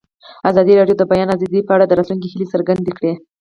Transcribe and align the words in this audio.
ازادي 0.49 0.73
راډیو 0.79 0.95
د 0.97 0.99
د 1.07 1.09
بیان 1.11 1.27
آزادي 1.35 1.61
په 1.67 1.71
اړه 1.75 1.85
د 1.87 1.93
راتلونکي 1.99 2.27
هیلې 2.31 2.47
څرګندې 2.53 2.91
کړې. 2.97 3.13